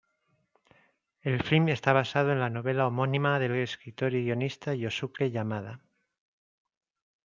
El 1.21 1.43
filme 1.43 1.73
está 1.73 1.93
basado 1.93 2.31
en 2.31 2.39
la 2.39 2.49
novela 2.49 2.87
homónima 2.87 3.37
del 3.37 3.55
escritor 3.57 4.15
y 4.15 4.23
guionista 4.23 4.73
Yusuke 4.73 5.29
Yamada. 5.29 5.79